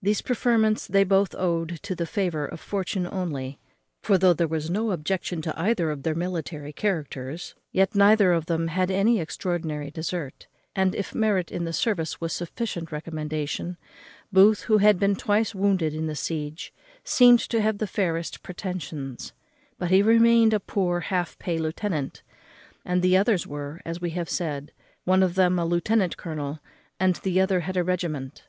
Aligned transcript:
These 0.00 0.22
preferments 0.22 0.86
they 0.86 1.02
both 1.02 1.34
owed 1.34 1.80
to 1.82 1.96
the 1.96 2.06
favour 2.06 2.46
of 2.46 2.60
fortune 2.60 3.04
only; 3.04 3.58
for, 4.00 4.16
though 4.16 4.32
there 4.32 4.46
was 4.46 4.70
no 4.70 4.92
objection 4.92 5.42
to 5.42 5.60
either 5.60 5.90
of 5.90 6.04
their 6.04 6.14
military 6.14 6.72
characters, 6.72 7.56
yet 7.72 7.96
neither 7.96 8.32
of 8.32 8.46
them 8.46 8.68
had 8.68 8.92
any 8.92 9.18
extraordinary 9.18 9.90
desert; 9.90 10.46
and, 10.76 10.94
if 10.94 11.16
merit 11.16 11.50
in 11.50 11.64
the 11.64 11.72
service 11.72 12.20
was 12.20 12.32
a 12.34 12.46
sufficient 12.46 12.92
recommendation, 12.92 13.76
Booth, 14.32 14.62
who 14.62 14.78
had 14.78 15.00
been 15.00 15.16
twice 15.16 15.52
wounded 15.52 15.92
in 15.94 16.06
the 16.06 16.14
siege, 16.14 16.72
seemed 17.02 17.40
to 17.40 17.60
have 17.60 17.78
the 17.78 17.88
fairest 17.88 18.44
pretensions; 18.44 19.32
but 19.80 19.90
he 19.90 20.00
remained 20.00 20.54
a 20.54 20.60
poor 20.60 21.00
half 21.00 21.36
pay 21.40 21.58
lieutenant, 21.58 22.22
and 22.84 23.02
the 23.02 23.16
others 23.16 23.48
were, 23.48 23.80
as 23.84 24.00
we 24.00 24.10
have 24.10 24.30
said, 24.30 24.70
one 25.02 25.24
of 25.24 25.34
them 25.34 25.58
a 25.58 25.64
lieutenant 25.66 26.16
colonel, 26.16 26.60
and 27.00 27.16
the 27.16 27.40
other 27.40 27.58
had 27.66 27.76
a 27.76 27.82
regiment. 27.82 28.44